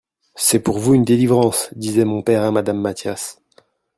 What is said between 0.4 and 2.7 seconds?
pour vous une delivrance, disait mon pere a